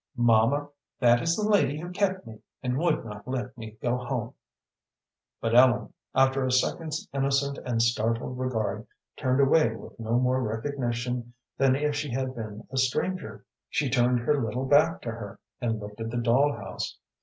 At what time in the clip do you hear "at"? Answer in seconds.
16.01-16.09